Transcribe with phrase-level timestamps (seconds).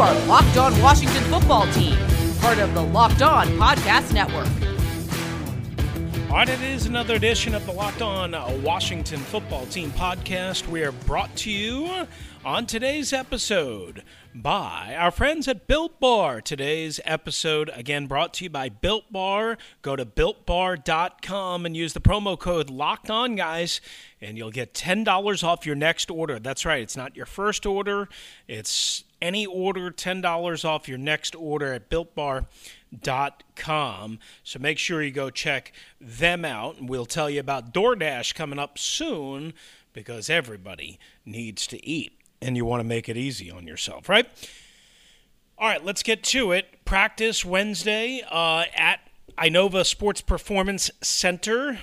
[0.00, 1.94] You are Locked On Washington Football Team,
[2.38, 4.48] part of the Locked On Podcast Network.
[6.30, 8.32] All right, it is another edition of the Locked On
[8.62, 10.66] Washington Football Team podcast.
[10.68, 12.06] We are brought to you
[12.46, 14.02] on today's episode
[14.34, 16.40] by our friends at Built Bar.
[16.40, 19.58] Today's episode, again, brought to you by Built Bar.
[19.82, 23.82] Go to builtbar.com and use the promo code Locked On, guys,
[24.18, 26.38] and you'll get $10 off your next order.
[26.38, 28.08] That's right, it's not your first order,
[28.48, 32.46] it's any order, $10 off your next order at Built Bar
[33.56, 34.18] com.
[34.42, 36.78] So make sure you go check them out.
[36.78, 39.54] And we'll tell you about DoorDash coming up soon
[39.92, 44.26] because everybody needs to eat and you want to make it easy on yourself, right?
[45.58, 46.84] All right, let's get to it.
[46.84, 49.00] Practice Wednesday uh, at
[49.38, 51.78] Inova Sports Performance Center.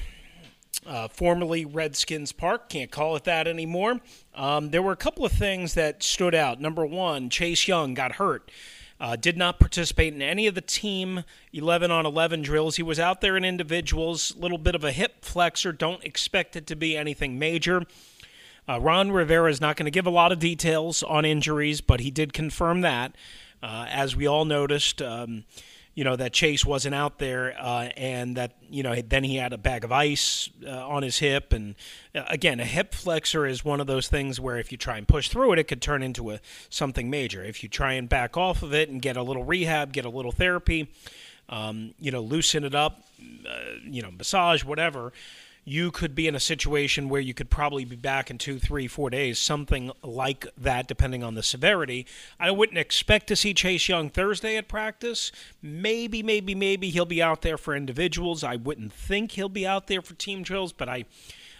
[0.87, 2.69] Uh, formerly Redskins Park.
[2.69, 3.99] Can't call it that anymore.
[4.33, 6.61] Um, there were a couple of things that stood out.
[6.61, 8.49] Number one, Chase Young got hurt
[8.99, 12.77] uh, did not participate in any of the team 11 on 11 drills.
[12.77, 15.71] He was out there in individuals, a little bit of a hip flexor.
[15.71, 17.83] Don't expect it to be anything major.
[18.67, 21.99] Uh, Ron Rivera is not going to give a lot of details on injuries, but
[21.99, 23.15] he did confirm that.
[23.61, 25.45] Uh, as we all noticed, um,
[25.97, 29.51] you know that Chase wasn't out there, uh, and that you know then he had
[29.51, 31.73] a bag of ice uh, on his hip, and
[32.13, 35.07] uh, again, a hip flexor is one of those things where if you try and
[35.07, 36.39] push through it, it could turn into a
[36.69, 37.43] something major.
[37.43, 40.09] If you try and back off of it and get a little rehab, get a
[40.09, 40.87] little therapy,
[41.49, 43.01] um, you know, loosen it up,
[43.49, 45.13] uh, you know, massage, whatever
[45.69, 48.87] you could be in a situation where you could probably be back in two, three,
[48.87, 52.07] four days, something like that, depending on the severity.
[52.39, 55.29] I wouldn't expect to see Chase Young Thursday at practice.
[55.61, 58.45] Maybe, maybe, maybe he'll be out there for individuals.
[58.45, 61.03] I wouldn't think he'll be out there for team drills, but I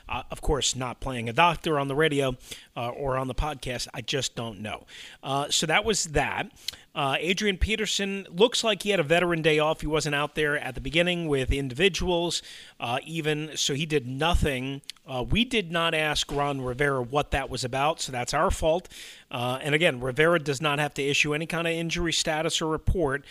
[0.10, 2.38] uh, of course, not playing a doctor on the radio
[2.76, 3.88] uh, or on the podcast.
[3.94, 4.86] I just don't know.
[5.24, 6.52] Uh, so that was that.
[6.96, 9.82] Uh, Adrian Peterson looks like he had a veteran day off.
[9.82, 12.42] He wasn't out there at the beginning with individuals,
[12.80, 14.82] uh, even so he did nothing.
[15.06, 18.90] Uh, we did not ask Ron Rivera what that was about, so that's our fault.
[19.30, 23.26] and again, Rivera does not have to issue any kind of injury status or report.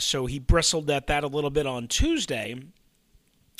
[0.00, 2.56] so he bristled at that a little bit on Tuesday.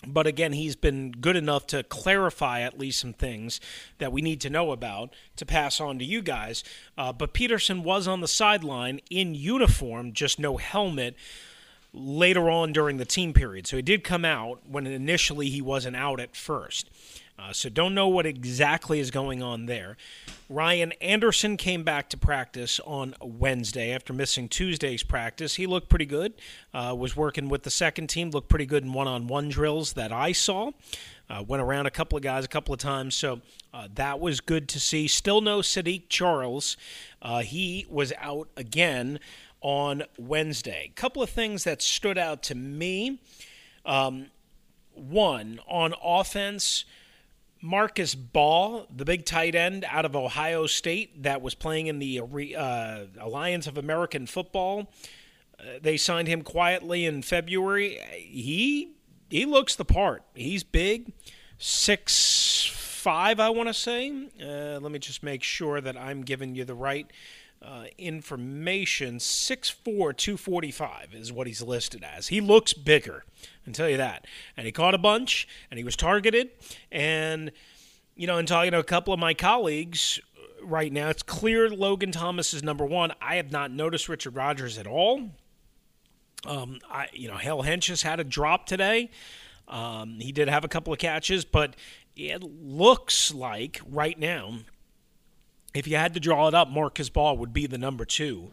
[0.07, 3.61] But again, he's been good enough to clarify at least some things
[3.99, 6.63] that we need to know about to pass on to you guys.
[6.97, 11.17] Uh, but Peterson was on the sideline in uniform, just no helmet,
[11.93, 13.67] later on during the team period.
[13.67, 16.89] So he did come out when initially he wasn't out at first.
[17.38, 19.97] Uh, so don't know what exactly is going on there.
[20.49, 25.54] Ryan Anderson came back to practice on Wednesday after missing Tuesday's practice.
[25.54, 26.32] He looked pretty good.
[26.75, 28.31] Uh, was working with the second team.
[28.31, 30.72] Looked pretty good in one-on-one drills that I saw.
[31.31, 33.43] Uh, went around a couple of guys a couple of times, so
[33.75, 35.06] uh, that was good to see.
[35.06, 36.76] Still no Saahdiq Charles.
[37.20, 39.20] Uh, he was out again
[39.60, 40.91] on Wednesday.
[40.97, 43.20] Couple of things that stood out to me.
[43.84, 44.26] Um,
[44.94, 46.84] one on offense.
[47.61, 52.21] Marcus Baugh, the big tight end out of Ohio State that was playing in the
[52.57, 54.91] uh, Alliance of American Football.
[55.59, 57.99] Uh, they signed him quietly in February.
[58.15, 58.93] He
[59.29, 60.23] he looks the part.
[60.35, 61.13] He's big,
[61.59, 64.11] six five, I want to say.
[64.41, 67.11] Uh, let me just make sure that I'm giving you the right
[67.61, 72.29] uh, information 6'4, 245 is what he's listed as.
[72.29, 74.27] He looks bigger, I can tell you that.
[74.57, 76.51] And he caught a bunch, and he was targeted.
[76.93, 77.50] And,
[78.15, 80.21] you know, in talking to a couple of my colleagues
[80.62, 83.12] right now, it's clear Logan Thomas is number one.
[83.21, 85.31] I have not noticed Richard Rodgers at all.
[86.47, 89.11] Um, I, you know, Hale Hentges had a drop today.
[89.67, 91.75] Um, he did have a couple of catches, but
[92.17, 94.61] it looks like right now
[95.79, 98.51] if you had to draw it up, Marcus Baugh would be the number two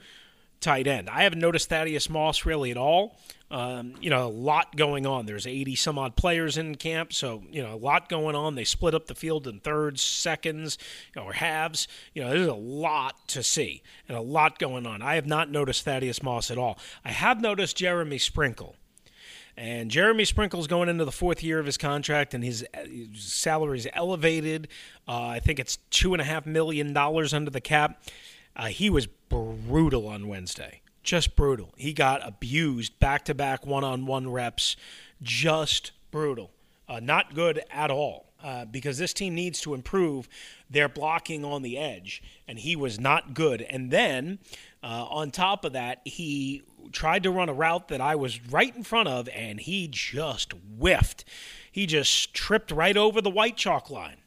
[0.62, 1.10] tight end.
[1.10, 3.18] I haven't noticed Thaddeus Moss really at all.
[3.52, 5.26] Um, you know, a lot going on.
[5.26, 8.56] There's 80 some odd players in camp, so you know, a lot going on.
[8.56, 10.78] They split up the field in thirds, seconds,
[11.14, 11.88] you know, or halves.
[12.14, 15.02] You know, there's a lot to see and a lot going on.
[15.02, 16.80] I have not noticed Thaddeus Moss at all.
[17.04, 18.76] I have noticed Jeremy Sprinkle.
[19.58, 23.78] And Jeremy Sprinkle's going into the fourth year of his contract, and his, his salary
[23.78, 24.68] is elevated.
[25.08, 28.04] Uh, I think it's two and a half million dollars under the cap.
[28.56, 31.74] Uh, he was brutal on Wednesday, just brutal.
[31.78, 34.76] He got abused back to back one on one reps,
[35.22, 36.52] just brutal.
[36.88, 38.26] Uh, not good at all.
[38.44, 40.30] Uh, because this team needs to improve
[40.70, 43.64] their blocking on the edge, and he was not good.
[43.64, 44.38] And then
[44.86, 46.62] uh, on top of that, he
[46.92, 50.54] tried to run a route that I was right in front of, and he just
[50.78, 51.26] whiffed.
[51.72, 54.18] He just tripped right over the white chalk line.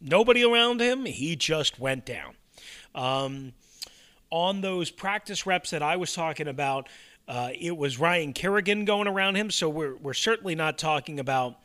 [0.00, 2.36] Nobody around him, he just went down.
[2.94, 3.54] Um,
[4.30, 6.88] on those practice reps that I was talking about,
[7.26, 11.58] uh, it was Ryan Kerrigan going around him, so we're, we're certainly not talking about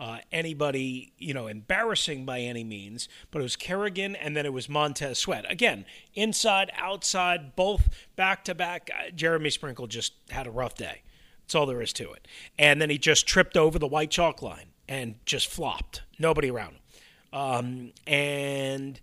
[0.00, 4.52] uh, anybody, you know, embarrassing by any means, but it was Kerrigan and then it
[4.52, 5.44] was Montez Sweat.
[5.50, 8.90] Again, inside, outside, both back to back.
[9.14, 11.02] Jeremy Sprinkle just had a rough day.
[11.42, 12.26] That's all there is to it.
[12.58, 16.00] And then he just tripped over the white chalk line and just flopped.
[16.18, 16.80] Nobody around him.
[17.32, 18.98] Um, and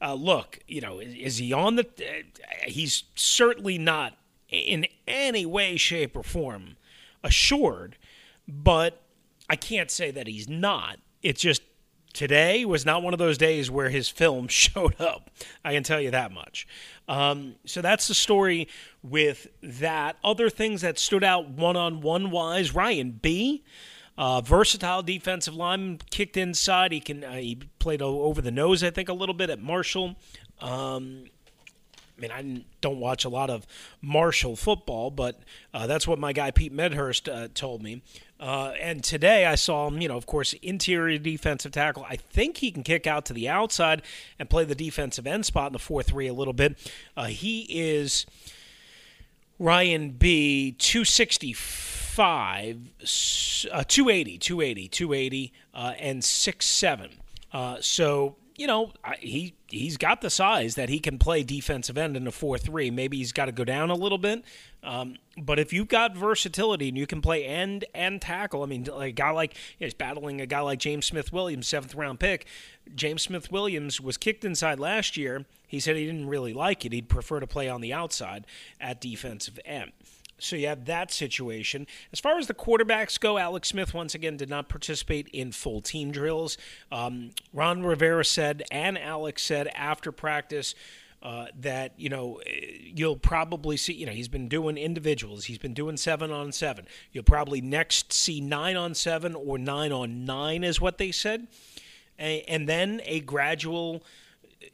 [0.00, 1.86] uh, look, you know, is, is he on the?
[1.98, 2.22] Uh,
[2.66, 4.16] he's certainly not
[4.48, 6.76] in any way, shape, or form
[7.24, 7.96] assured,
[8.46, 9.02] but
[9.48, 10.98] I can't say that he's not.
[11.22, 11.62] It's just
[12.12, 15.30] today was not one of those days where his film showed up.
[15.64, 16.66] I can tell you that much.
[17.08, 18.68] Um, so that's the story
[19.02, 20.16] with that.
[20.24, 23.64] Other things that stood out one on one wise Ryan Bee.
[24.18, 26.90] Uh, versatile defensive lineman, kicked inside.
[26.90, 30.16] He can uh, he played over the nose, I think, a little bit at Marshall.
[30.58, 31.24] Um,
[32.16, 33.66] I mean, I don't watch a lot of
[34.00, 35.38] Marshall football, but
[35.74, 38.00] uh, that's what my guy Pete Medhurst uh, told me.
[38.40, 42.06] Uh, and today I saw him, you know, of course, interior defensive tackle.
[42.08, 44.02] I think he can kick out to the outside
[44.38, 46.78] and play the defensive end spot in the 4 3 a little bit.
[47.16, 48.24] Uh, he is
[49.58, 52.78] Ryan Bee, 265,
[53.72, 57.10] uh, 280, 280, 280, uh, and 6'7.
[57.82, 62.26] so you know, he he's got the size that he can play defensive end in
[62.26, 62.90] a four three.
[62.90, 64.44] Maybe he's got to go down a little bit,
[64.82, 68.88] um, but if you've got versatility and you can play end and tackle, I mean,
[68.96, 72.20] a guy like you know, he's battling a guy like James Smith Williams, seventh round
[72.20, 72.46] pick.
[72.94, 75.44] James Smith Williams was kicked inside last year.
[75.66, 76.92] He said he didn't really like it.
[76.92, 78.46] He'd prefer to play on the outside
[78.80, 79.92] at defensive end.
[80.38, 81.86] So you have that situation.
[82.12, 85.80] As far as the quarterbacks go, Alex Smith once again did not participate in full
[85.80, 86.58] team drills.
[86.92, 90.74] Um, Ron Rivera said, and Alex said after practice.
[91.22, 92.40] Uh, that you know
[92.78, 96.86] you'll probably see you know he's been doing individuals he's been doing seven on seven
[97.10, 101.48] you'll probably next see nine on seven or nine on nine is what they said
[102.18, 104.04] and then a gradual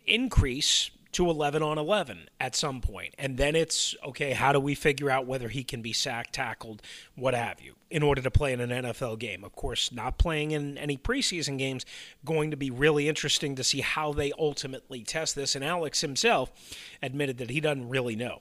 [0.05, 3.15] increase to 11 on 11 at some point.
[3.19, 6.83] And then it's okay, how do we figure out whether he can be sacked, tackled,
[7.15, 9.45] what have you, in order to play in an NFL game?
[9.45, 11.85] Of course, not playing in any preseason games,
[12.25, 15.55] going to be really interesting to see how they ultimately test this.
[15.55, 16.51] And Alex himself
[17.03, 18.41] admitted that he doesn't really know.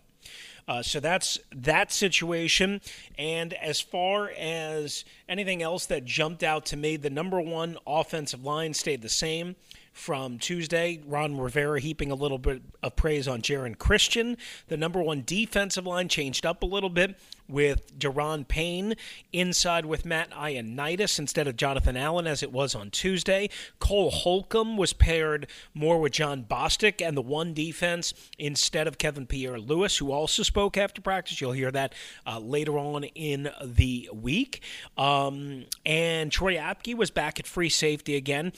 [0.68, 2.80] Uh, so that's that situation.
[3.18, 8.44] And as far as anything else that jumped out to me, the number one offensive
[8.44, 9.56] line stayed the same
[9.92, 11.02] from Tuesday.
[11.06, 14.38] Ron Rivera heaping a little bit of praise on Geron Christian.
[14.68, 18.96] The number one defensive line changed up a little bit with Da'Ron Payne
[19.34, 23.50] inside with Matt Ioannidis instead of Jonathan Allen as it was on Tuesday.
[23.80, 29.28] Cole Holcomb was paired more with Jon Bostic and the one defense instead of Kevin
[29.28, 31.42] Pierre-Louis, who also spoke after practice.
[31.42, 31.94] You'll hear that
[32.26, 34.62] uh, later on in the week.
[34.98, 38.54] Um, and Troy Apke was back at free safety again.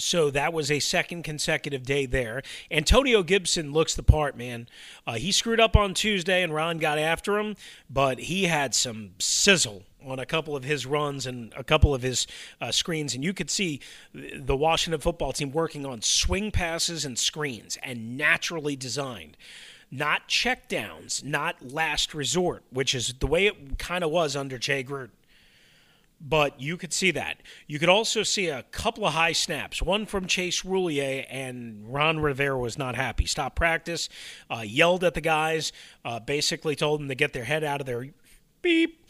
[0.00, 2.42] So that was a second consecutive day there.
[2.70, 4.68] Antonio Gibson looks the part, man.
[5.06, 7.56] Uh, he screwed up on Tuesday, and Ron got after him,
[7.88, 12.02] but he had some sizzle on a couple of his runs and a couple of
[12.02, 12.26] his
[12.60, 13.80] uh, screens, and you could see
[14.14, 19.36] the Washington football team working on swing passes and screens, and naturally designed.
[19.90, 24.84] Not checkdowns, not last resort, which is the way it kind of was under Jay
[24.84, 25.10] Gruden
[26.20, 27.42] but you could see that.
[27.66, 32.20] You could also see a couple of high snaps, one from Chase Roullier, and Ron
[32.20, 33.26] Rivera was not happy.
[33.26, 34.08] Stopped practice,
[34.50, 35.72] uh, yelled at the guys,
[36.04, 38.08] uh, basically told them to get their head out of their
[38.60, 39.02] beep,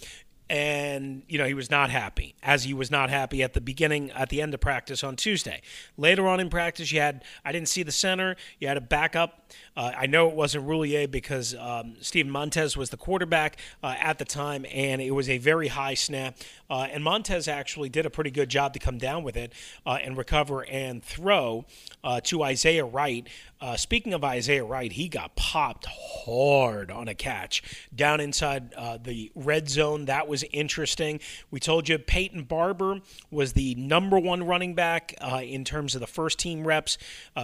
[0.50, 4.10] and you know he was not happy as he was not happy at the beginning
[4.10, 5.62] at the end of practice on tuesday
[5.96, 9.48] later on in practice you had i didn't see the center you had a backup
[9.76, 14.18] uh, i know it wasn't roullier because um, steven montez was the quarterback uh, at
[14.18, 16.34] the time and it was a very high snap
[16.70, 19.52] uh, and montez actually did a pretty good job to come down with it
[19.84, 21.64] uh, and recover and throw
[22.02, 23.28] uh, to isaiah wright
[23.60, 27.62] uh, speaking of Isaiah Wright, he got popped hard on a catch
[27.94, 30.06] down inside uh, the red zone.
[30.06, 31.20] That was interesting.
[31.50, 33.00] We told you Peyton Barber
[33.30, 36.96] was the number one running back uh, in terms of the first team reps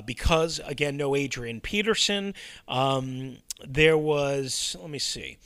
[0.07, 2.33] because, again, no Adrian Peterson.
[2.67, 5.37] Um, there was, let me see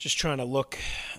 [0.00, 0.78] just trying to look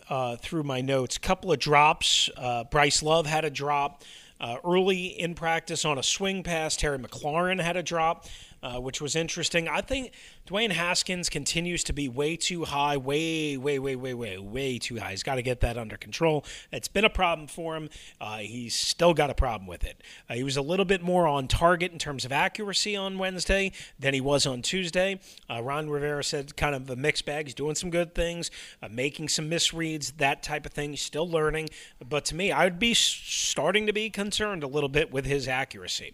[0.10, 1.20] uh, through my notes.
[1.20, 2.32] Couple of drops.
[2.36, 4.04] Uh, Bryce Love had a drop.
[4.40, 8.26] Uh, early in practice on a swing pass, Terry McLaurin had a drop,
[8.64, 9.68] uh, which was interesting.
[9.68, 10.12] I think
[10.48, 15.00] Dwayne Haskins continues to be way too high, way, way, way, way, way, way too
[15.00, 15.12] high.
[15.12, 16.46] He's got to get that under control.
[16.72, 17.90] It's been a problem for him.
[18.20, 20.02] Uh, he's still got a problem with it.
[20.30, 23.72] Uh, he was a little bit more on target in terms of accuracy on Wednesday
[24.00, 25.20] than he was on Tuesday.
[25.50, 27.48] Uh, Ron Rivera said kind of a mixed bag.
[27.48, 28.52] He's doing some good things,
[28.82, 30.92] uh, making some misreads, that type of thing.
[30.92, 31.70] He's still learning.
[32.08, 35.48] But to me, I would be starting to be concerned a little bit with his
[35.48, 36.14] accuracy.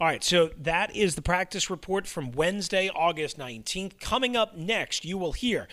[0.00, 3.98] All right, so that is the practice report from Wednesday, August 19th.
[3.98, 5.66] Coming up next, you will hear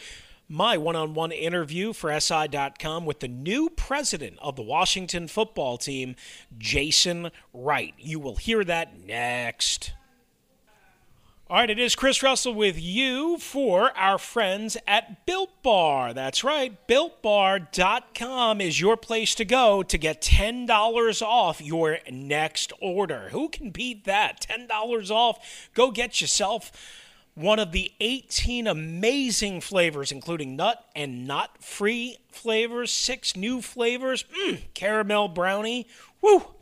[0.50, 5.77] my one on one interview for SI.com with the new president of the Washington football
[5.77, 6.15] team,
[6.58, 7.94] Jason Wright.
[8.00, 9.94] You will hear that next.
[11.48, 16.12] All right, it is Chris Russell with you for our friends at Built Bar.
[16.12, 23.30] That's right, BuiltBar.com is your place to go to get $10 off your next order.
[23.30, 24.42] Who can beat that?
[24.42, 25.70] $10 off.
[25.75, 26.72] Go get yourself
[27.36, 34.25] one of the 18 amazing flavors, including nut and nut free flavors, six new flavors,
[34.36, 35.86] mm, caramel brownie,
[36.24, 36.56] woo,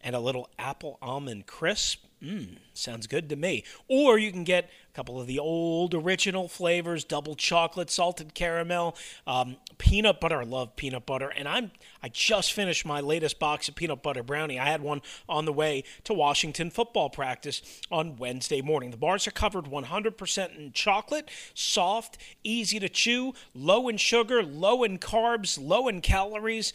[0.00, 3.62] and a little apple almond crisp Mmm, sounds good to me.
[3.86, 8.96] Or you can get a couple of the old original flavors: double chocolate, salted caramel,
[9.28, 10.40] um, peanut butter.
[10.40, 11.70] I love peanut butter, and I'm
[12.02, 14.58] I just finished my latest box of peanut butter brownie.
[14.58, 18.90] I had one on the way to Washington football practice on Wednesday morning.
[18.90, 24.82] The bars are covered 100% in chocolate, soft, easy to chew, low in sugar, low
[24.82, 26.72] in carbs, low in calories.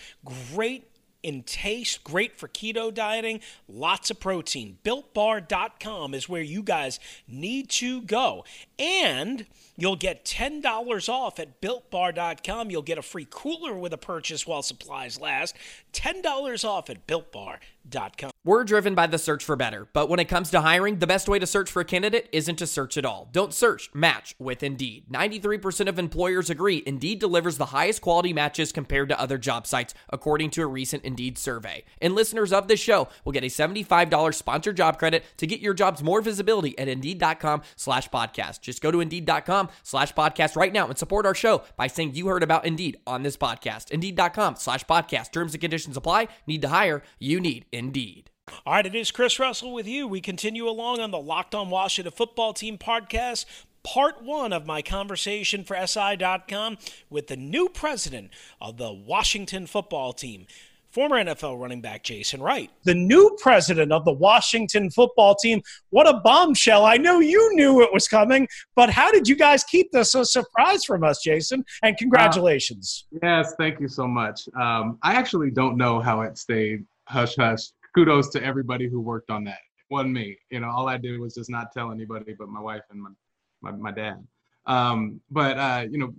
[0.54, 0.91] Great
[1.24, 4.78] in taste, great for keto dieting, lots of protein.
[4.84, 8.44] BuiltBar.com is where you guys need to go.
[8.82, 9.46] And
[9.78, 12.72] you'll get $10 off at BuiltBar.com.
[12.72, 15.56] You'll get a free cooler with a purchase while supplies last.
[15.94, 18.32] $10 off at BuiltBar.com.
[18.44, 21.30] We're driven by the search for better, but when it comes to hiring, the best
[21.30, 23.30] way to search for a candidate isn't to search at all.
[23.32, 25.06] Don't search, match with Indeed.
[25.12, 29.94] 93% of employers agree Indeed delivers the highest quality matches compared to other job sites,
[30.10, 31.84] according to a recent Indeed survey.
[32.02, 35.76] And listeners of this show will get a $75 sponsored job credit to get your
[35.76, 38.62] jobs more visibility at Indeed.com slash podcast.
[38.72, 42.28] Just go to Indeed.com slash podcast right now and support our show by saying you
[42.28, 43.92] heard about Indeed on this podcast.
[43.92, 45.34] Indeed.com slash podcast.
[45.34, 46.30] Terms and conditions apply.
[46.48, 47.04] Need to hire?
[47.20, 48.30] You need Indeed.
[48.66, 50.08] All right, it is Chris Russell with you.
[50.08, 53.46] We continue along on the Locked On Washington Football Team podcast.
[53.84, 56.78] Part one of my conversation for SI.com
[57.10, 58.30] with the new president
[58.62, 60.46] of the Washington football team,
[60.92, 62.70] former NFL running back Jason Wright.
[62.84, 65.62] The new president of the Washington football team.
[65.90, 66.86] What a bombshell.
[66.86, 70.26] I know you knew it was coming, but how did you guys keep this a
[70.26, 71.64] surprise from us, Jason?
[71.84, 73.06] And congratulations.
[73.16, 74.48] Uh, yes, thank you so much.
[74.60, 79.30] Um, I actually don't know how it stayed hush hush kudos to everybody who worked
[79.30, 79.60] on that.
[79.78, 80.38] It wasn't me.
[80.50, 83.10] You know, all I did was just not tell anybody but my wife and my
[83.62, 84.26] my, my dad.
[84.66, 86.14] Um, but uh, you know,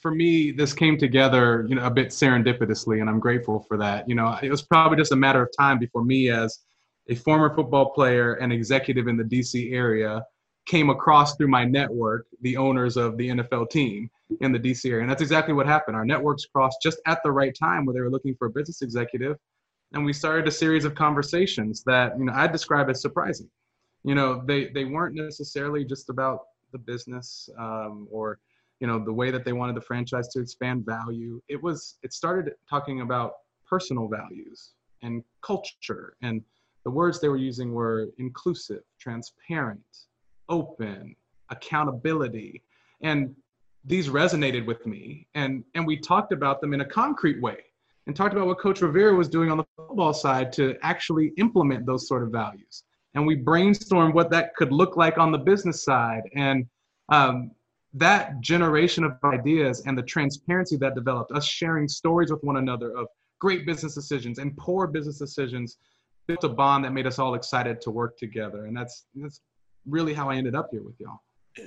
[0.00, 4.08] for me, this came together, you know, a bit serendipitously, and I'm grateful for that.
[4.08, 6.60] You know, it was probably just a matter of time before me, as
[7.08, 10.24] a former football player and executive in the DC area,
[10.66, 15.02] came across through my network the owners of the NFL team in the DC area,
[15.02, 15.96] and that's exactly what happened.
[15.96, 18.82] Our networks crossed just at the right time where they were looking for a business
[18.82, 19.36] executive
[19.92, 23.48] and we started a series of conversations that you know I describe as surprising.
[24.04, 26.40] You know, they they weren't necessarily just about
[26.72, 28.38] the business um, or
[28.80, 31.40] you know the way that they wanted the franchise to expand value.
[31.48, 33.32] It was it started talking about
[33.68, 36.42] personal values and culture and
[36.84, 39.80] the words they were using were inclusive, transparent,
[40.48, 41.16] open,
[41.50, 42.62] accountability,
[43.02, 43.34] and
[43.84, 47.58] these resonated with me and and we talked about them in a concrete way
[48.06, 51.86] and talked about what Coach Rivera was doing on the football side to actually implement
[51.86, 52.84] those sort of values.
[53.14, 56.22] And we brainstormed what that could look like on the business side.
[56.34, 56.66] And
[57.08, 57.50] um,
[57.96, 62.96] that generation of ideas and the transparency that developed, us sharing stories with one another
[62.96, 63.06] of
[63.40, 65.78] great business decisions and poor business decisions,
[66.26, 68.66] built a bond that made us all excited to work together.
[68.66, 69.40] And that's, that's
[69.86, 71.20] really how I ended up here with y'all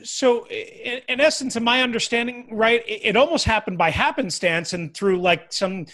[0.04, 4.94] so in, in, essence in my understanding right it, it, almost happened by happenstance and
[4.94, 5.86] through like some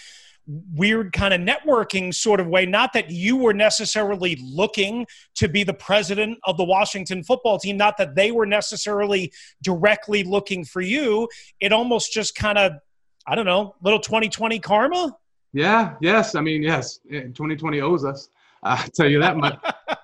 [0.74, 2.66] weird kind of networking sort of way.
[2.66, 7.76] Not that you were necessarily looking to be the president of the Washington football team,
[7.76, 11.28] not that they were necessarily directly looking for you.
[11.60, 12.72] It almost just kind of
[13.26, 15.16] I don't know, little 2020 karma?
[15.52, 16.34] Yeah, yes.
[16.34, 18.28] I mean, yes, 2020 owes us.
[18.62, 19.54] I'll tell you that much.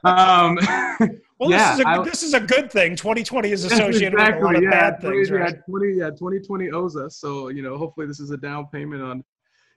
[0.04, 0.58] um,
[1.38, 2.96] well, yeah, this, is a, I, this is a good thing.
[2.96, 5.56] 2020 is associated exactly, with a lot of yeah, bad things, yeah, right?
[5.68, 7.16] 20, yeah, 2020 owes us.
[7.16, 9.24] So, you know, hopefully this is a down payment on,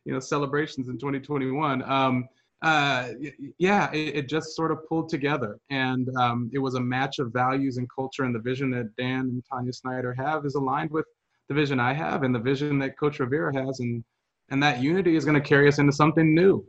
[0.06, 1.84] you know, celebrations in 2021.
[1.90, 2.30] Um,
[2.62, 3.10] uh,
[3.58, 5.58] yeah, it, it, just sort of pulled together.
[5.70, 9.22] And um, it was a match of values and culture and the vision that Dan
[9.22, 11.06] and Tanya Snyder have is aligned with
[11.50, 13.82] the vision I have and the vision that Coach Rivera has.
[13.82, 14.04] And,
[14.50, 16.66] and that unity is going to carry us into something new.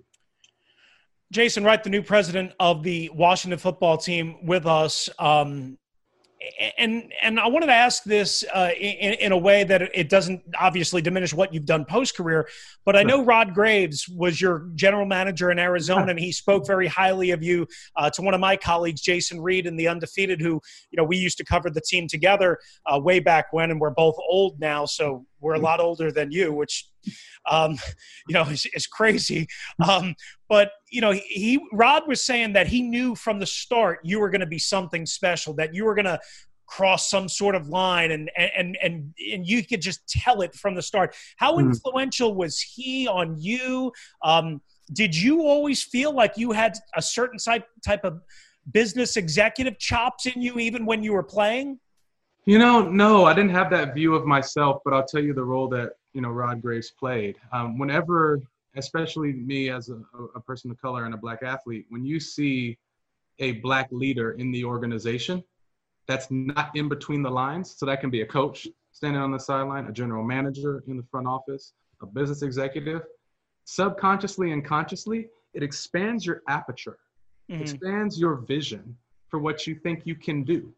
[1.33, 5.09] Jason Wright, the new president of the Washington football team, with us.
[5.19, 5.79] Um,
[6.79, 10.43] and and I wanted to ask this uh, in, in, a way that it doesn't
[10.59, 12.49] obviously diminish what you've done post career,
[12.85, 16.87] but I know Rod Graves was your general manager in Arizona, and he spoke very
[16.87, 17.67] highly of you
[17.97, 21.17] uh, to one of my colleagues, Jason Reid, and the Undefeated, who you know we
[21.17, 24.85] used to cover the team together uh, way back when, and we're both old now,
[24.85, 26.89] so we're a lot older than you, which
[27.51, 27.77] um,
[28.29, 29.47] you know is, is crazy.
[29.89, 30.15] Um,
[30.49, 34.21] but you know, he, he Rod was saying that he knew from the start you
[34.21, 36.21] were going to be something special, that you were going to
[36.67, 40.75] cross some sort of line and and and and you could just tell it from
[40.75, 41.15] the start.
[41.37, 43.93] How mm influential was he on you?
[44.23, 44.61] Um,
[44.93, 48.21] did you always feel like you had a certain type type of
[48.73, 51.79] business executive chops in you even when you were playing?
[52.45, 55.43] You know, no, I didn't have that view of myself, but I'll tell you the
[55.43, 57.37] role that you know Rod Graves played.
[57.53, 58.41] Um, whenever,
[58.77, 60.01] especially me as a,
[60.35, 62.79] a person of color and a black athlete, when you see
[63.39, 65.43] a black leader in the organization,
[66.07, 67.75] that's not in between the lines.
[67.77, 71.03] So that can be a coach standing on the sideline, a general manager in the
[71.11, 73.03] front office, a business executive.
[73.65, 76.99] Subconsciously and consciously, it expands your aperture,
[77.51, 77.61] mm-hmm.
[77.61, 78.97] expands your vision
[79.29, 80.73] for what you think you can do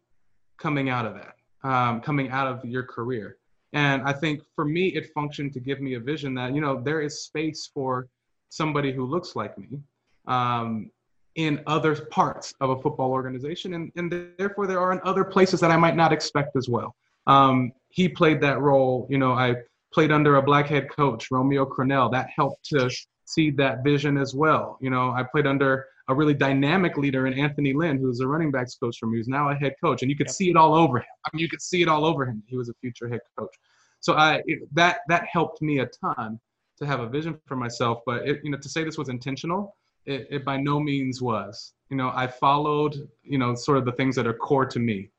[0.57, 3.37] coming out of that um, coming out of your career.
[3.73, 6.81] And I think for me, it functioned to give me a vision that, you know,
[6.81, 8.07] there is space for
[8.49, 9.79] somebody who looks like me
[10.27, 10.89] um,
[11.35, 13.75] in other parts of a football organization.
[13.75, 16.95] And, and therefore, there are in other places that I might not expect as well.
[17.27, 19.07] Um, he played that role.
[19.09, 19.55] You know, I
[19.93, 22.11] played under a black head coach, Romeo Crennel.
[22.11, 22.89] That helped to
[23.25, 24.79] seed that vision as well.
[24.81, 28.51] You know, I played under a really dynamic leader in Anthony Lynn, who's a running
[28.51, 30.35] backs coach for me, who's now a head coach, and you could yep.
[30.35, 31.05] see it all over him.
[31.25, 32.43] I mean, you could see it all over him.
[32.47, 33.55] He was a future head coach.
[34.01, 36.39] So I it, that that helped me a ton
[36.79, 38.01] to have a vision for myself.
[38.05, 41.73] But it, you know, to say this was intentional, it, it by no means was.
[41.89, 45.11] You know, I followed you know sort of the things that are core to me.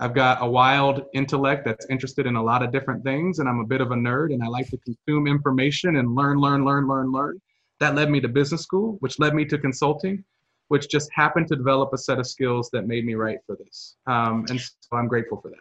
[0.00, 3.58] I've got a wild intellect that's interested in a lot of different things, and I'm
[3.58, 6.86] a bit of a nerd, and I like to consume information and learn, learn, learn,
[6.86, 7.40] learn, learn.
[7.80, 10.24] That led me to business school, which led me to consulting,
[10.68, 13.96] which just happened to develop a set of skills that made me right for this.
[14.06, 15.58] Um, and so I'm grateful for that.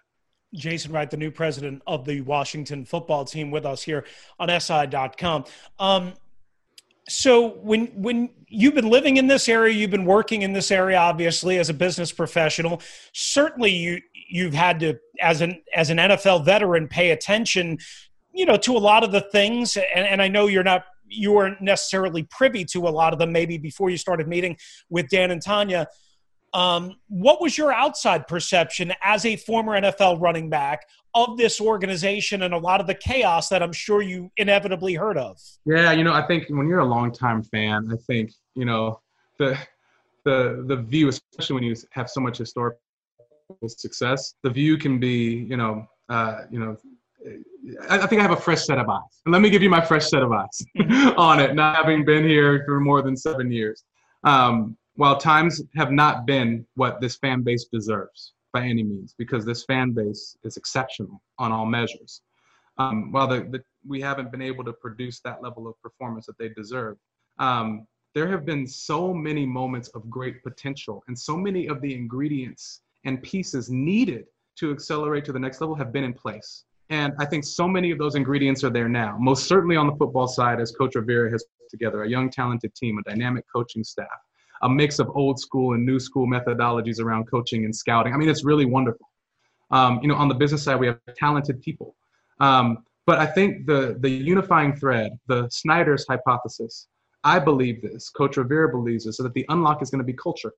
[0.54, 4.06] Jason Wright, the new president of the Washington football team, with us here
[4.40, 5.46] on SI.com.
[5.78, 6.14] Um,
[7.10, 10.98] so when when you've been living in this area, you've been working in this area,
[10.98, 12.82] obviously as a business professional.
[13.14, 17.78] Certainly, you you've had to, as an as an NFL veteran, pay attention,
[18.34, 19.78] you know, to a lot of the things.
[19.78, 23.32] And, and I know you're not you weren't necessarily privy to a lot of them
[23.32, 24.58] maybe before you started meeting
[24.89, 25.88] with Dan and Tanya.
[26.54, 32.43] Um, what was your outside perception as a former NFL running back of this organization
[32.43, 35.38] and a lot of the chaos that I'm sure you inevitably heard of?
[35.65, 39.02] Yeah, you know, I think when you're a longtime fan, I think you know
[39.39, 39.58] the
[40.26, 42.80] the the view, especially when you have so much historical
[43.67, 46.78] success, the view can be you know uh, you know
[47.90, 49.22] I think I have a fresh set of eyes.
[49.26, 50.66] And let me give you my fresh set of eyes
[51.18, 53.84] on it, not having been here for more than seven years.
[54.24, 59.46] Um, while times have not been what this fan base deserves by any means, because
[59.46, 62.22] this fan base is exceptional on all measures.
[62.78, 66.38] Um, while the, the, we haven't been able to produce that level of performance that
[66.38, 66.98] they deserve,
[67.40, 67.86] um,
[68.16, 72.82] there have been so many moments of great potential, and so many of the ingredients
[73.06, 74.26] and pieces needed
[74.58, 76.63] to accelerate to the next level have been in place.
[76.89, 79.17] And I think so many of those ingredients are there now.
[79.19, 82.73] Most certainly on the football side, as Coach Rivera has put together a young, talented
[82.76, 84.08] team, a dynamic coaching staff,
[84.62, 88.13] a mix of old school and new school methodologies around coaching and scouting.
[88.13, 89.08] I mean, it's really wonderful.
[89.69, 91.95] Um, you know, on the business side, we have talented people.
[92.39, 96.88] Um, but I think the the unifying thread, the Snyder's hypothesis,
[97.23, 100.13] I believe this, Coach Rivera believes this, so that the unlock is going to be
[100.13, 100.54] culture.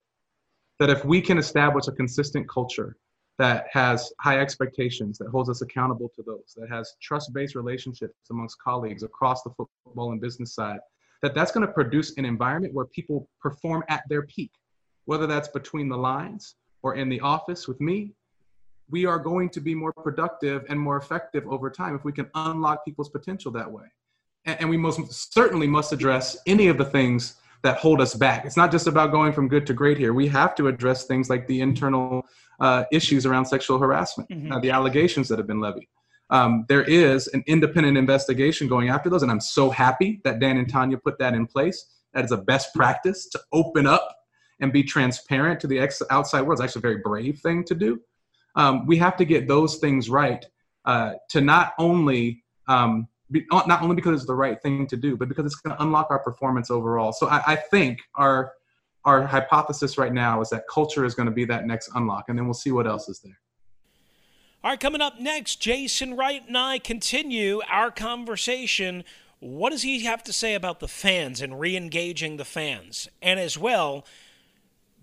[0.79, 2.97] That if we can establish a consistent culture
[3.39, 8.61] that has high expectations, that holds us accountable to those, that has trust-based relationships amongst
[8.61, 10.79] colleagues across the football and business side,
[11.21, 14.51] that that's going to produce an environment where people perform at their peak,
[15.05, 18.13] whether that's between the lines or in the office with me.
[18.91, 22.29] We are going to be more productive and more effective over time if we can
[22.35, 23.85] unlock people's potential that way.
[24.45, 28.45] and, and we most certainly must address any of the things that hold us back.
[28.45, 30.13] It's not just about going from good to great here.
[30.13, 32.25] We have to address things like the internal
[32.59, 34.51] uh, issues around sexual harassment, mm-hmm.
[34.51, 35.87] uh, the allegations that have been levied.
[36.29, 40.57] Um, there is an independent investigation going after those, and I'm so happy that Dan
[40.57, 41.85] and Tanya put that in place.
[42.13, 44.15] That is a best practice to open up
[44.59, 46.59] and be transparent to the ex- outside world.
[46.59, 48.01] It's actually a very brave thing to do.
[48.55, 50.45] Um, we have to get those things right
[50.85, 55.15] uh, to not only um, be, not only because it's the right thing to do,
[55.15, 57.11] but because it's going to unlock our performance overall.
[57.11, 58.53] So I, I, think our
[59.05, 62.37] our hypothesis right now is that culture is going to be that next unlock, and
[62.37, 63.39] then we'll see what else is there.
[64.63, 69.05] All right, coming up next, Jason Wright and I continue our conversation.
[69.39, 73.07] What does he have to say about the fans and re engaging the fans?
[73.21, 74.05] And as well,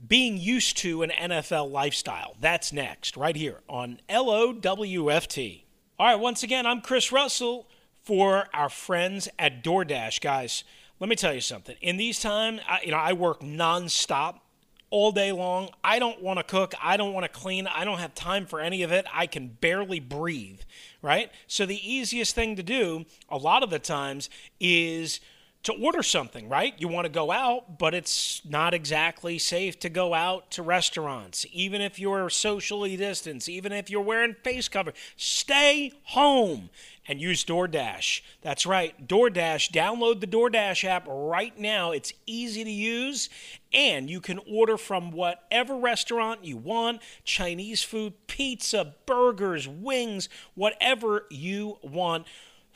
[0.06, 2.36] being used to an NFL lifestyle.
[2.38, 5.64] That's next, right here on LOWFT.
[5.98, 7.66] All right, once again, I'm Chris Russell
[8.02, 10.64] for our friends at DoorDash, guys.
[10.98, 11.76] Let me tell you something.
[11.82, 14.40] In these times, I, you know, I work nonstop
[14.88, 15.68] all day long.
[15.84, 16.74] I don't want to cook.
[16.82, 17.66] I don't want to clean.
[17.66, 19.04] I don't have time for any of it.
[19.12, 20.60] I can barely breathe,
[21.02, 21.30] right?
[21.46, 25.20] So the easiest thing to do a lot of the times is
[25.66, 26.74] to order something, right?
[26.78, 31.44] You want to go out, but it's not exactly safe to go out to restaurants,
[31.50, 34.92] even if you're socially distanced, even if you're wearing face cover.
[35.16, 36.70] Stay home
[37.08, 38.20] and use DoorDash.
[38.42, 39.72] That's right, DoorDash.
[39.72, 41.90] Download the DoorDash app right now.
[41.90, 43.28] It's easy to use,
[43.72, 51.26] and you can order from whatever restaurant you want Chinese food, pizza, burgers, wings, whatever
[51.28, 52.24] you want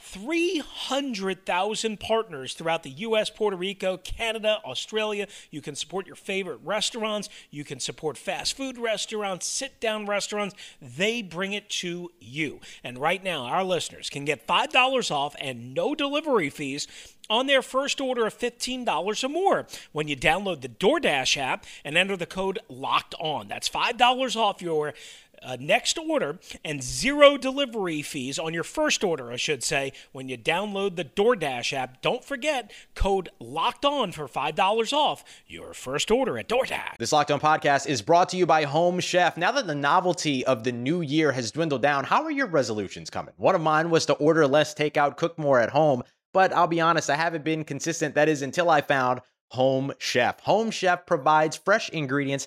[0.01, 5.27] 300,000 partners throughout the US, Puerto Rico, Canada, Australia.
[5.51, 7.29] You can support your favorite restaurants.
[7.51, 10.55] You can support fast food restaurants, sit down restaurants.
[10.81, 12.61] They bring it to you.
[12.83, 16.87] And right now, our listeners can get $5 off and no delivery fees
[17.29, 21.97] on their first order of $15 or more when you download the DoorDash app and
[21.97, 23.49] enter the code LOCKED ON.
[23.49, 24.95] That's $5 off your
[25.43, 30.29] uh, next order and zero delivery fees on your first order, I should say, when
[30.29, 32.03] you download the DoorDash app.
[32.03, 36.97] Don't forget code locked on for $5 off your first order at DoorDash.
[36.99, 39.37] This Locked On podcast is brought to you by Home Chef.
[39.37, 43.11] Now that the novelty of the new year has dwindled down, how are your resolutions
[43.11, 43.35] coming?
[43.37, 46.03] One of mine was to order less takeout, cook more at home.
[46.33, 48.15] But I'll be honest, I haven't been consistent.
[48.15, 50.41] That is until I found Home Chef.
[50.41, 52.47] Home Chef provides fresh ingredients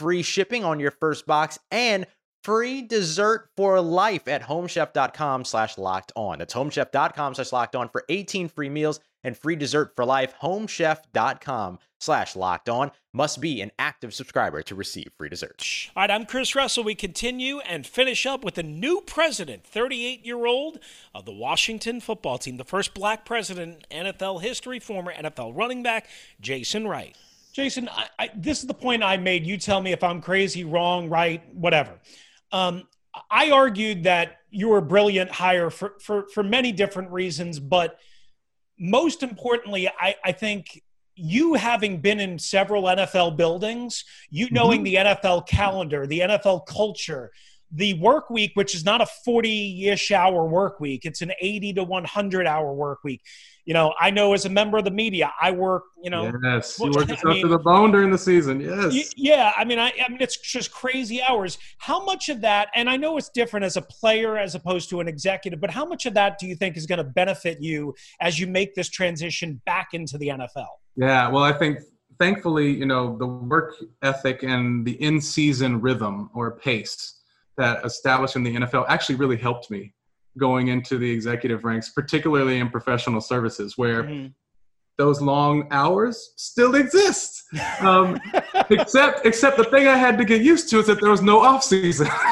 [0.00, 2.06] free shipping on your first box, and
[2.42, 6.38] free dessert for life at homechef.com slash locked on.
[6.38, 10.32] That's homechef.com slash locked on for 18 free meals and free dessert for life.
[10.40, 15.62] Homechef.com slash locked on must be an active subscriber to receive free dessert.
[15.94, 16.82] All right, I'm Chris Russell.
[16.82, 20.78] We continue and finish up with the new president, 38 year old
[21.14, 25.82] of the Washington football team, the first black president in NFL history, former NFL running
[25.82, 26.08] back
[26.40, 27.14] Jason Wright.
[27.52, 29.46] Jason, I, I, this is the point I made.
[29.46, 31.98] You tell me if I'm crazy, wrong, right, whatever.
[32.52, 32.84] Um,
[33.30, 37.98] I argued that you were a brilliant hire for, for, for many different reasons, but
[38.78, 40.82] most importantly, I, I think
[41.14, 45.04] you having been in several NFL buildings, you knowing mm-hmm.
[45.04, 47.30] the NFL calendar, the NFL culture,
[47.72, 51.74] the work week, which is not a 40 ish hour work week, it's an 80
[51.74, 53.22] to 100 hour work week
[53.64, 56.78] you know, I know as a member of the media, I work, you know, yes,
[56.78, 58.60] you work yourself to the bone during the season.
[58.60, 59.52] Yes, yeah.
[59.56, 61.58] I mean, I, I mean, it's just crazy hours.
[61.78, 65.00] How much of that, and I know it's different as a player as opposed to
[65.00, 67.94] an executive, but how much of that do you think is going to benefit you
[68.20, 70.66] as you make this transition back into the NFL?
[70.96, 71.78] Yeah, well, I think
[72.18, 77.20] thankfully, you know, the work ethic and the in-season rhythm or pace
[77.56, 79.92] that established in the NFL actually really helped me
[80.38, 84.28] going into the executive ranks, particularly in professional services, where mm-hmm.
[84.96, 87.44] those long hours still exist.
[87.80, 88.20] Um,
[88.70, 91.40] except, except the thing I had to get used to is that there was no
[91.40, 92.08] off season.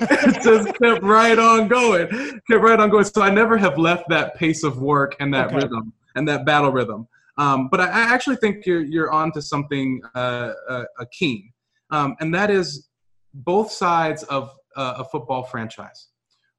[0.00, 2.08] it just kept right on going,
[2.50, 3.04] kept right on going.
[3.04, 5.56] So I never have left that pace of work and that okay.
[5.56, 7.06] rhythm and that battle rhythm.
[7.36, 11.50] Um, but I, I, actually think you're you're onto something uh, uh, keen,
[11.90, 12.88] um, and that is
[13.32, 16.08] both sides of uh, a football franchise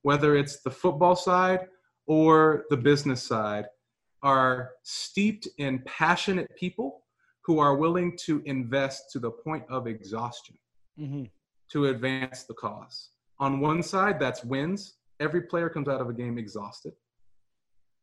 [0.04, 1.68] whether it's the football side
[2.08, 3.66] or the business side,
[4.24, 7.04] are steeped in passionate people
[7.44, 10.56] who are willing to invest to the point of exhaustion
[11.00, 11.24] mm-hmm.
[11.72, 13.10] to advance the cause.
[13.40, 14.96] On one side, that's wins.
[15.20, 16.94] Every player comes out of a game exhausted.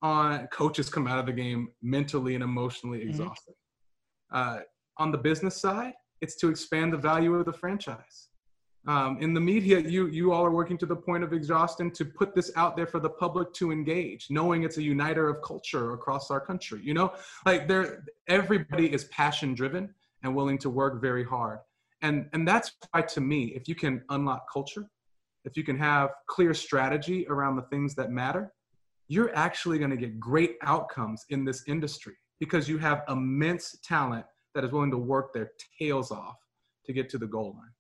[0.03, 3.11] On coaches come out of the game mentally and emotionally mm-hmm.
[3.11, 3.55] exhausted.
[4.33, 4.59] Mm-hmm.
[4.59, 4.61] Uh,
[4.99, 8.29] on the business side, it's to expand the value of the franchise
[8.89, 12.07] um, in the media, you you all are working to the point of exhaustion to
[12.07, 15.93] put this out there for the public to engage, knowing it's a uniter of culture
[15.93, 16.81] across our country.
[16.83, 17.13] You know,
[17.45, 21.59] like there, everybody is passion driven and willing to work very hard,
[22.01, 24.89] and and that's why to me, if you can unlock culture,
[25.45, 28.55] if you can have clear strategy around the things that matter,
[29.07, 34.25] you're actually going to get great outcomes in this industry because you have immense talent
[34.55, 36.37] that is willing to work their tails off
[36.87, 37.73] to get to the goal line.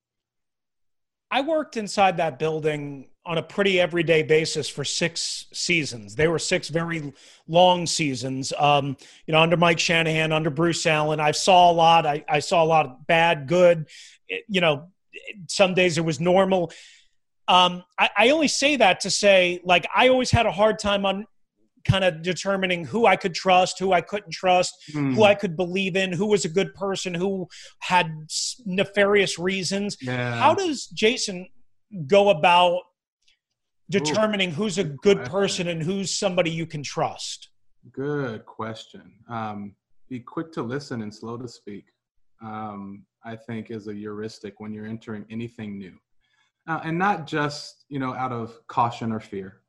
[1.31, 6.15] I worked inside that building on a pretty everyday basis for six seasons.
[6.15, 7.13] They were six very
[7.47, 8.55] long seasons.
[8.59, 12.07] Um, you know, under Mike Shanahan, under Bruce Allen, I saw a lot.
[12.07, 13.87] I, I saw a lot of bad, good.
[14.29, 14.89] It, you know,
[15.49, 16.73] some days it was normal.
[17.47, 21.07] Um, I, I, only say that to say, like, I always had a hard time
[21.07, 21.27] on
[21.85, 25.15] kind of determining who I could trust, who I couldn't trust, mm.
[25.15, 27.49] who I could believe in, who was a good person, who
[27.81, 28.13] had
[28.65, 29.97] nefarious reasons.
[30.01, 30.35] Yeah.
[30.37, 31.49] How does Jason
[32.07, 32.81] go about
[33.91, 35.33] determining Ooh, who's a good question.
[35.33, 37.49] person and who's somebody you can trust?
[37.93, 39.13] Good question.
[39.29, 39.75] Um,
[40.09, 41.85] be quick to listen and slow to speak.
[42.43, 45.95] Um, I think is a heuristic when you're entering anything new,
[46.69, 49.63] uh, and not just you know out of caution or fear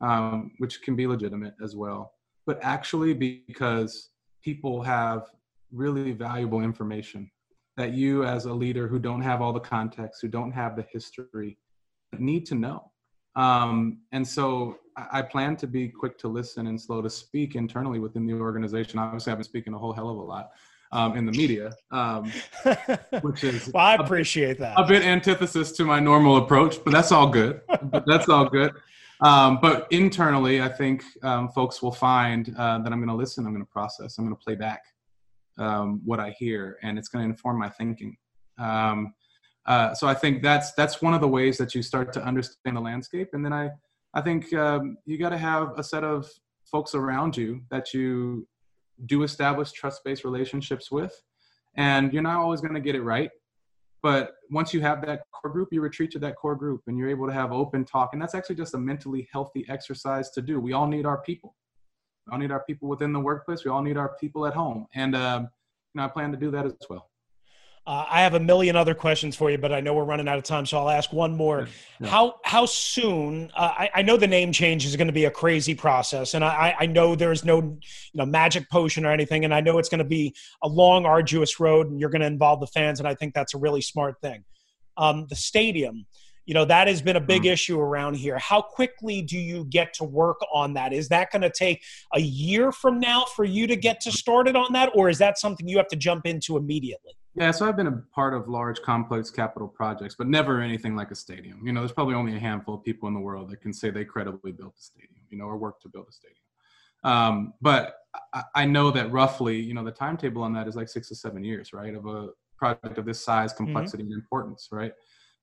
[0.00, 2.12] um, which can be legitimate as well,
[2.46, 4.10] but actually because
[4.42, 5.26] people have
[5.72, 7.30] really valuable information
[7.76, 10.86] that you, as a leader who don't have all the context, who don't have the
[10.90, 11.58] history,
[12.18, 12.90] need to know.
[13.34, 17.54] Um, and so I, I plan to be quick to listen and slow to speak
[17.54, 18.98] internally within the organization.
[18.98, 20.50] Obviously, I've been speaking a whole hell of a lot.
[20.92, 22.32] Um, in the media, um,
[23.20, 24.78] which is well, I appreciate that.
[24.78, 27.60] A bit antithesis to my normal approach, but that's all good.
[27.82, 28.72] but that's all good.
[29.20, 33.46] Um, but internally, I think um, folks will find uh, that I'm going to listen,
[33.46, 34.82] I'm going to process, I'm going to play back
[35.58, 38.16] um, what I hear, and it's going to inform my thinking.
[38.58, 39.14] Um,
[39.66, 42.76] uh, so I think that's that's one of the ways that you start to understand
[42.76, 43.70] the landscape, and then I
[44.14, 46.30] I think um, you got to have a set of
[46.64, 48.46] folks around you that you
[49.06, 51.20] do establish trust-based relationships with,
[51.76, 53.30] and you're not always going to get it right.
[54.02, 57.08] But once you have that core group, you retreat to that core group and you're
[57.08, 58.10] able to have open talk.
[58.12, 60.60] And that's actually just a mentally healthy exercise to do.
[60.60, 61.56] We all need our people.
[62.26, 63.64] We all need our people within the workplace.
[63.64, 64.86] We all need our people at home.
[64.94, 65.48] And uh, you
[66.00, 67.10] know, I plan to do that as well.
[67.86, 70.38] Uh, I have a million other questions for you, but I know we're running out
[70.38, 71.68] of time, so I'll ask one more.
[72.00, 72.08] Yeah.
[72.08, 73.52] How how soon?
[73.54, 76.44] Uh, I, I, know the name change is going to be a crazy process, and
[76.44, 77.78] I, I know there's no you
[78.14, 81.60] know magic potion or anything, and I know it's going to be a long, arduous
[81.60, 84.20] road, and you're going to involve the fans, and I think that's a really smart
[84.20, 84.44] thing.
[84.96, 86.06] Um, the stadium,
[86.44, 87.52] you know, that has been a big mm.
[87.52, 88.36] issue around here.
[88.38, 90.92] How quickly do you get to work on that?
[90.92, 94.56] Is that going to take a year from now for you to get to started
[94.56, 97.12] on that, or is that something you have to jump into immediately?
[97.36, 101.10] Yeah, so I've been a part of large, complex capital projects, but never anything like
[101.10, 101.66] a stadium.
[101.66, 103.90] You know, there's probably only a handful of people in the world that can say
[103.90, 106.40] they credibly built a stadium, you know, or worked to build a stadium.
[107.04, 107.96] Um, but
[108.32, 111.14] I, I know that roughly, you know, the timetable on that is like six to
[111.14, 113.64] seven years, right, of a project of this size, mm-hmm.
[113.64, 114.12] complexity, mm-hmm.
[114.12, 114.92] and importance, right?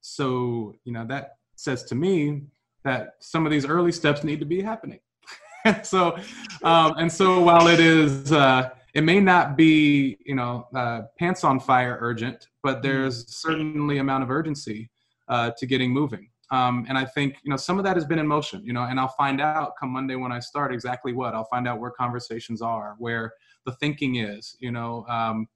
[0.02, 2.42] So, you know, that says to me
[2.84, 5.00] that some of these early steps need to be happening.
[5.84, 6.18] so,
[6.64, 11.44] um, and so while it is, uh, it may not be you know uh, pants
[11.44, 12.82] on fire urgent but mm-hmm.
[12.84, 14.90] there's certainly amount of urgency
[15.28, 18.20] uh, to getting moving um, and i think you know some of that has been
[18.20, 21.34] in motion you know and i'll find out come monday when i start exactly what
[21.34, 23.32] i'll find out where conversations are where
[23.66, 25.48] the thinking is you know um,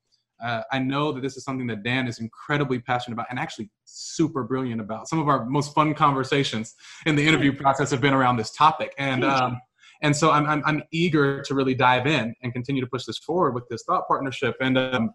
[0.43, 3.69] uh, I know that this is something that Dan is incredibly passionate about and actually
[3.85, 5.09] super brilliant about.
[5.09, 8.93] Some of our most fun conversations in the interview process have been around this topic.
[8.99, 9.59] And um,
[10.01, 13.17] and so I'm, I'm, I'm eager to really dive in and continue to push this
[13.17, 14.55] forward with this thought partnership.
[14.61, 15.11] And um,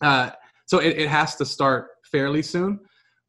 [0.00, 0.30] uh,
[0.66, 2.80] so it, it has to start fairly soon.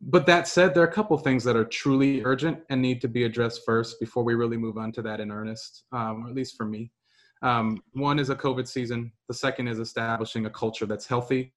[0.01, 3.07] But that said, there are a couple things that are truly urgent and need to
[3.07, 6.35] be addressed first before we really move on to that in earnest, um, or at
[6.35, 6.91] least for me.
[7.41, 9.11] Um, one is a COVID season.
[9.27, 11.53] The second is establishing a culture that's healthy,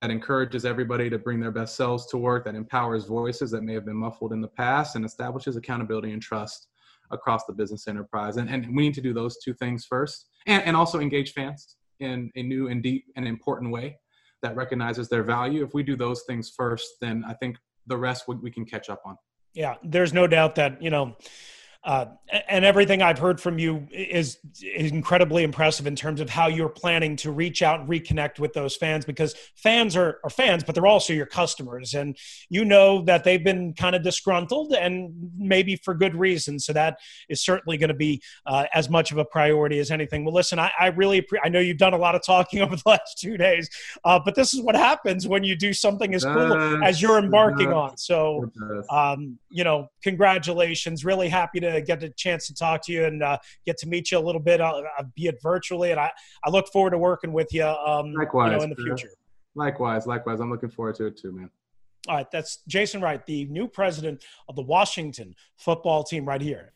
[0.00, 3.74] that encourages everybody to bring their best selves to work, that empowers voices that may
[3.74, 6.68] have been muffled in the past, and establishes accountability and trust
[7.14, 8.36] across the business enterprise.
[8.36, 11.76] And, and we need to do those two things first and, and also engage fans
[12.00, 13.98] in a new and deep and important way
[14.42, 15.64] that recognizes their value.
[15.64, 18.90] If we do those things first, then I think the rest we, we can catch
[18.90, 19.16] up on.
[19.54, 21.16] Yeah, there's no doubt that, you know,
[21.84, 22.06] uh,
[22.48, 26.70] and everything I've heard from you is, is incredibly impressive in terms of how you're
[26.70, 30.74] planning to reach out and reconnect with those fans because fans are, are fans, but
[30.74, 31.92] they're also your customers.
[31.92, 32.16] And
[32.48, 36.58] you know that they've been kind of disgruntled and maybe for good reason.
[36.58, 40.24] So that is certainly going to be uh, as much of a priority as anything.
[40.24, 42.76] Well, listen, I, I really, pre- I know you've done a lot of talking over
[42.76, 43.68] the last two days,
[44.04, 47.74] uh, but this is what happens when you do something as cool as you're embarking
[47.74, 47.98] on.
[47.98, 48.50] So,
[48.90, 51.04] um, you know, congratulations.
[51.04, 54.10] Really happy to get a chance to talk to you and uh, get to meet
[54.10, 54.82] you a little bit, uh,
[55.14, 55.90] be it virtually.
[55.90, 56.10] And I,
[56.44, 59.10] I look forward to working with you, um, likewise, you know, in the future.
[59.54, 60.40] Likewise, likewise.
[60.40, 61.50] I'm looking forward to it too, man.
[62.08, 66.72] All right, that's Jason Wright, the new president of the Washington football team, right here.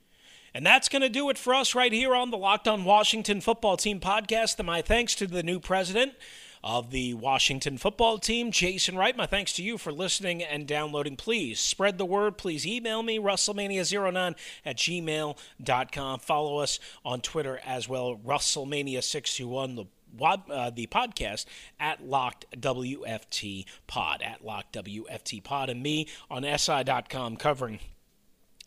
[0.54, 3.40] And that's going to do it for us right here on the Locked On Washington
[3.40, 4.58] Football Team podcast.
[4.58, 6.14] And my thanks to the new president
[6.62, 9.16] of the Washington football team, Jason Wright.
[9.16, 11.16] My thanks to you for listening and downloading.
[11.16, 12.38] Please spread the word.
[12.38, 16.20] Please email me, WrestleMania09 at gmail.com.
[16.20, 19.84] Follow us on Twitter as well, WrestleMania621, the
[20.20, 21.44] uh, the podcast
[21.78, 27.78] at Locked WFT Pod, at Locked WFT Pod, and me on SI.com covering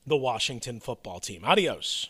[0.05, 1.43] the Washington football team.
[1.43, 2.09] Adios.